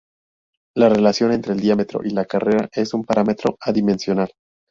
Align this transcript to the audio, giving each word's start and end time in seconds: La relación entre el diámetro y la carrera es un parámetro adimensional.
La 0.75 0.89
relación 0.89 1.31
entre 1.31 1.53
el 1.53 1.59
diámetro 1.59 2.01
y 2.03 2.09
la 2.09 2.25
carrera 2.25 2.67
es 2.73 2.95
un 2.95 3.03
parámetro 3.03 3.55
adimensional. 3.61 4.31